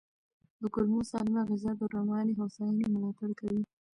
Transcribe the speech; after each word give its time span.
د 0.61 0.63
کولمو 0.73 1.03
سالمه 1.11 1.41
غذا 1.49 1.71
د 1.77 1.81
رواني 1.95 2.33
هوساینې 2.39 2.85
ملاتړ 2.93 3.29
کوي. 3.39 3.63